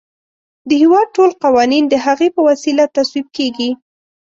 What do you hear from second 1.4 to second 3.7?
قوانین د هغې په وسیله تصویب کیږي.